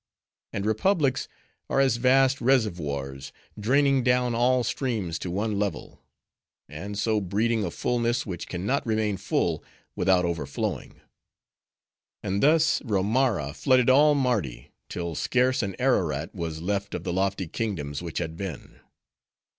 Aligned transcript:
And 0.51 0.65
republics 0.65 1.27
are 1.69 1.79
as 1.79 1.97
vast 1.97 2.41
reservoirs, 2.41 3.31
draining 3.59 4.01
down 4.03 4.33
all 4.33 4.63
streams 4.63 5.19
to 5.19 5.29
one 5.29 5.59
level; 5.59 6.01
and 6.67 6.97
so, 6.97 7.21
breeding 7.21 7.63
a 7.63 7.69
fullness 7.69 8.25
which 8.25 8.47
can 8.47 8.65
not 8.65 8.83
remain 8.83 9.17
full, 9.17 9.63
without 9.95 10.25
overflowing. 10.25 11.01
And 12.23 12.41
thus, 12.41 12.81
Romara 12.83 13.53
flooded 13.53 13.91
all 13.91 14.15
Mardi, 14.15 14.71
till 14.89 15.13
scarce 15.13 15.61
an 15.61 15.75
Ararat 15.77 16.33
was 16.33 16.63
left 16.63 16.95
of 16.95 17.03
the 17.03 17.13
lofty 17.13 17.45
kingdoms 17.47 18.01
which 18.01 18.17
had 18.17 18.35
been. 18.35 18.79